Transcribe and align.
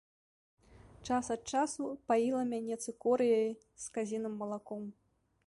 Час 1.09 1.29
ад 1.35 1.43
часу 1.55 1.83
паіла 2.13 2.41
мяне 2.55 2.75
цыкорыяй 2.87 3.49
з 3.85 3.95
казіным 3.99 4.33
малаком. 4.43 4.83